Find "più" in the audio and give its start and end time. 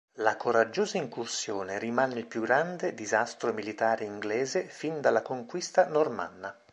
2.25-2.41